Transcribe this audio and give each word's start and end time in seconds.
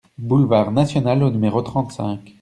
Boulevard 0.17 0.71
National 0.71 1.21
au 1.21 1.29
numéro 1.29 1.61
trente-cinq 1.61 2.33